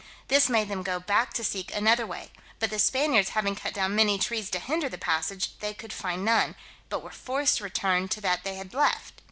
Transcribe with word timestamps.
This 0.29 0.49
made 0.49 0.67
them 0.67 0.81
go 0.81 0.99
back 0.99 1.31
to 1.35 1.43
seek 1.43 1.71
another 1.75 2.07
way; 2.07 2.31
but 2.57 2.71
the 2.71 2.79
Spaniards 2.79 3.29
having 3.37 3.55
cut 3.55 3.71
down 3.75 3.93
many 3.93 4.17
trees 4.17 4.49
to 4.49 4.57
hinder 4.57 4.89
the 4.89 4.97
passage, 4.97 5.51
they 5.59 5.75
could 5.75 5.93
find 5.93 6.25
none, 6.25 6.55
but 6.89 7.03
were 7.03 7.11
forced 7.11 7.57
to 7.59 7.63
return 7.65 8.07
to 8.07 8.21
that 8.21 8.43
they 8.43 8.55
had 8.55 8.73
left. 8.73 9.13